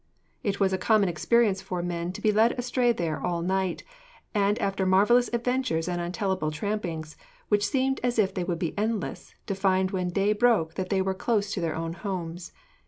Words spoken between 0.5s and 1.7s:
was a common experience